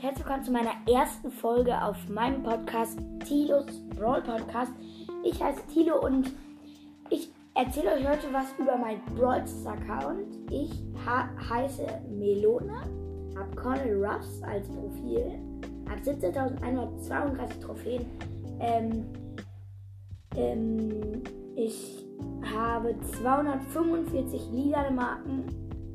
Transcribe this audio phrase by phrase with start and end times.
[0.00, 3.66] herzlich willkommen zu meiner ersten Folge auf meinem Podcast Tilos
[3.96, 4.70] Brawl Podcast.
[5.24, 6.32] Ich heiße Tilo und
[7.10, 10.36] ich erzähle euch heute was über meinen Brawl Account.
[10.52, 10.70] Ich
[11.50, 12.82] heiße Melona,
[13.36, 15.36] habe Colonel Ruffs als Profil,
[15.88, 18.06] habe 17.132 Trophäen.
[18.60, 19.04] Ähm,
[20.36, 21.22] ähm,
[21.56, 22.06] ich
[22.54, 25.44] habe 245 lila Marken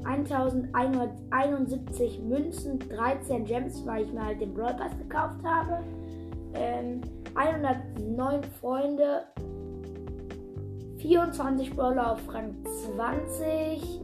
[0.05, 5.79] 1171 Münzen, 13 Gems, weil ich mir halt den Brawl Pass gekauft habe.
[6.53, 7.01] Ähm,
[7.35, 9.23] 109 Freunde,
[10.97, 14.01] 24 Brawler auf Rang 20.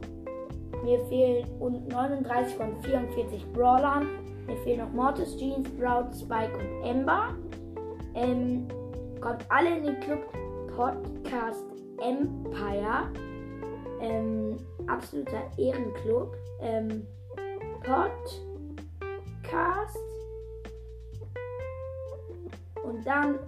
[0.84, 4.06] Mir fehlen und 39 von 44 Brawlern.
[4.46, 7.34] Mir fehlen noch Mortis, Jeans, Sprout, Spike und Ember.
[8.14, 8.68] Ähm,
[9.20, 10.20] kommt alle in den Club
[10.74, 11.64] Podcast
[12.00, 13.10] Empire.
[14.00, 16.34] Ähm, absoluter Ehrenclub.
[16.60, 17.06] Ähm,
[17.82, 19.98] Podcast.
[22.82, 23.38] Und dann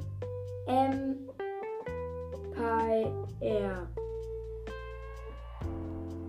[0.67, 1.23] Empire.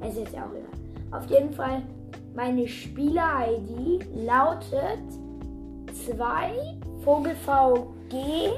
[0.02, 0.68] Es ist ja auch egal.
[1.12, 1.84] Auf jeden Fall,
[2.36, 5.00] meine Spieler-ID lautet
[6.06, 6.54] 2
[7.04, 8.52] VogelVG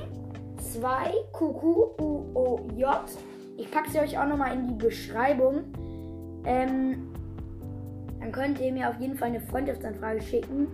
[0.74, 2.86] 2 QQUOJ.
[3.58, 5.64] Ich packe sie euch auch nochmal in die Beschreibung.
[6.46, 7.10] Ähm,
[8.20, 10.68] dann könnt ihr mir auf jeden Fall eine Freundschaftsanfrage schicken.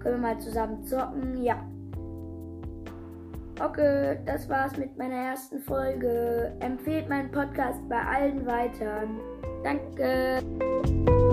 [0.00, 1.42] Können wir mal zusammen zocken.
[1.42, 1.56] Ja.
[3.60, 6.52] Okay, das war's mit meiner ersten Folge.
[6.60, 9.04] Empfehlt meinen Podcast bei allen weiter.
[9.62, 11.23] Danke.